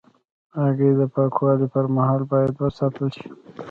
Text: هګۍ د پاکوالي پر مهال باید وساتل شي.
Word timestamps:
هګۍ 0.61 0.91
د 0.99 1.01
پاکوالي 1.13 1.67
پر 1.73 1.85
مهال 1.95 2.21
باید 2.31 2.53
وساتل 2.63 3.07
شي. 3.15 3.27